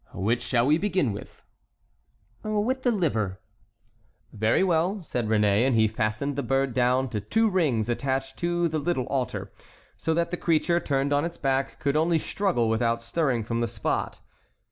[0.15, 1.43] "Which shall we begin with?"
[2.43, 3.39] "With the liver."
[4.33, 8.67] "Very well," said Réné, and he fastened the bird down to two rings attached to
[8.67, 9.51] the little altar,
[9.97, 13.67] so that the creature, turned on its back, could only struggle, without stirring from the
[13.67, 14.21] spot.